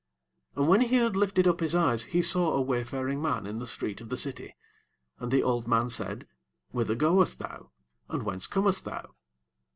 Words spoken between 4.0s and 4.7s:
of the city: